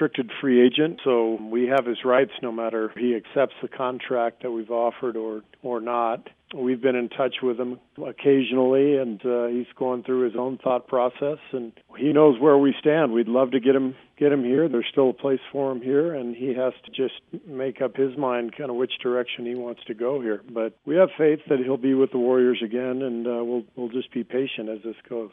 Restricted 0.00 0.30
free 0.40 0.64
agent, 0.64 1.00
so 1.02 1.40
we 1.50 1.66
have 1.66 1.84
his 1.84 2.04
rights 2.04 2.30
no 2.40 2.52
matter 2.52 2.92
he 2.96 3.16
accepts 3.16 3.56
the 3.60 3.66
contract 3.66 4.44
that 4.44 4.52
we've 4.52 4.70
offered 4.70 5.16
or 5.16 5.42
or 5.60 5.80
not. 5.80 6.28
We've 6.54 6.80
been 6.80 6.94
in 6.94 7.08
touch 7.08 7.36
with 7.42 7.58
him 7.58 7.80
occasionally, 7.96 8.96
and 8.96 9.20
uh, 9.26 9.46
he's 9.46 9.66
going 9.76 10.04
through 10.04 10.26
his 10.26 10.36
own 10.38 10.58
thought 10.62 10.86
process, 10.86 11.38
and 11.50 11.72
he 11.98 12.12
knows 12.12 12.38
where 12.38 12.56
we 12.56 12.76
stand. 12.78 13.12
We'd 13.12 13.26
love 13.26 13.50
to 13.50 13.58
get 13.58 13.74
him 13.74 13.96
get 14.16 14.30
him 14.30 14.44
here. 14.44 14.68
There's 14.68 14.86
still 14.88 15.10
a 15.10 15.14
place 15.14 15.40
for 15.50 15.72
him 15.72 15.80
here, 15.80 16.14
and 16.14 16.36
he 16.36 16.54
has 16.54 16.74
to 16.84 16.90
just 16.92 17.20
make 17.44 17.82
up 17.82 17.96
his 17.96 18.16
mind, 18.16 18.56
kind 18.56 18.70
of 18.70 18.76
which 18.76 18.92
direction 19.02 19.46
he 19.46 19.56
wants 19.56 19.80
to 19.88 19.94
go 19.94 20.20
here. 20.20 20.42
But 20.48 20.74
we 20.86 20.94
have 20.94 21.08
faith 21.18 21.40
that 21.48 21.58
he'll 21.58 21.76
be 21.76 21.94
with 21.94 22.12
the 22.12 22.18
Warriors 22.18 22.62
again, 22.64 23.02
and 23.02 23.26
uh, 23.26 23.42
we'll 23.42 23.64
we'll 23.74 23.88
just 23.88 24.12
be 24.12 24.22
patient 24.22 24.68
as 24.68 24.78
this 24.84 24.96
goes. 25.08 25.32